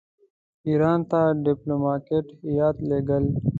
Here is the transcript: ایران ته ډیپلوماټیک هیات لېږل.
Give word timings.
ایران 0.67 0.99
ته 1.09 1.19
ډیپلوماټیک 1.45 2.27
هیات 2.49 2.77
لېږل. 2.89 3.25